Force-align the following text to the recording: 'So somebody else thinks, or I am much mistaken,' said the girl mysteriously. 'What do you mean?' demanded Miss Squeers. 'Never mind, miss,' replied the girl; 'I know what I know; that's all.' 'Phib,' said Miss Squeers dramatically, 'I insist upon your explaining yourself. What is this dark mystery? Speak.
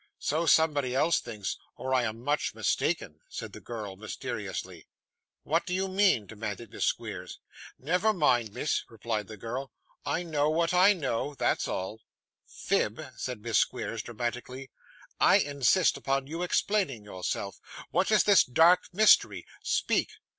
'So 0.17 0.47
somebody 0.47 0.95
else 0.95 1.19
thinks, 1.19 1.59
or 1.75 1.93
I 1.93 2.01
am 2.05 2.23
much 2.23 2.55
mistaken,' 2.55 3.19
said 3.29 3.53
the 3.53 3.61
girl 3.61 3.95
mysteriously. 3.95 4.87
'What 5.43 5.67
do 5.67 5.75
you 5.75 5.87
mean?' 5.87 6.25
demanded 6.25 6.71
Miss 6.71 6.85
Squeers. 6.85 7.37
'Never 7.77 8.11
mind, 8.11 8.51
miss,' 8.51 8.83
replied 8.89 9.27
the 9.27 9.37
girl; 9.37 9.71
'I 10.03 10.23
know 10.23 10.49
what 10.49 10.73
I 10.73 10.93
know; 10.93 11.35
that's 11.35 11.67
all.' 11.67 12.01
'Phib,' 12.47 13.09
said 13.15 13.41
Miss 13.43 13.59
Squeers 13.59 14.01
dramatically, 14.01 14.71
'I 15.19 15.35
insist 15.37 15.95
upon 15.97 16.25
your 16.25 16.43
explaining 16.43 17.03
yourself. 17.05 17.59
What 17.91 18.09
is 18.09 18.23
this 18.23 18.43
dark 18.43 18.85
mystery? 18.91 19.45
Speak. 19.61 20.13